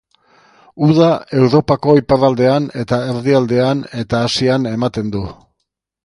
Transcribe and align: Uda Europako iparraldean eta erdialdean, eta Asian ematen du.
Uda 0.85 1.09
Europako 1.41 1.93
iparraldean 1.99 2.65
eta 2.83 2.99
erdialdean, 3.11 3.83
eta 4.05 4.23
Asian 4.31 4.69
ematen 4.71 5.13
du. 5.17 5.21